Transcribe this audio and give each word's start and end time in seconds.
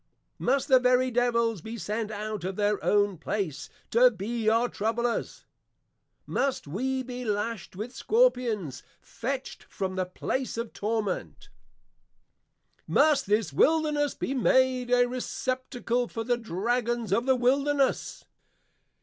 Must 0.39 0.67
the 0.67 0.79
very 0.79 1.11
Devils 1.11 1.61
be 1.61 1.77
sent 1.77 2.09
out 2.09 2.43
of 2.43 2.55
Their 2.55 2.83
own 2.83 3.19
place, 3.19 3.69
to 3.91 4.09
be 4.09 4.49
our 4.49 4.67
Troublers: 4.67 5.45
Must 6.25 6.65
we 6.65 7.03
be 7.03 7.23
lash'd 7.23 7.75
with 7.75 7.95
Scorpions, 7.95 8.81
fetch'd 8.99 9.61
from 9.69 9.97
the 9.97 10.07
Place 10.07 10.57
of 10.57 10.73
Torment? 10.73 11.49
Must 12.87 13.27
this 13.27 13.53
Wilderness 13.53 14.15
be 14.15 14.33
made 14.33 14.89
a 14.89 15.05
Receptacle 15.07 16.07
for 16.07 16.23
the 16.23 16.35
Dragons 16.37 17.13
of 17.13 17.27
the 17.27 17.35
Wilderness? 17.35 18.25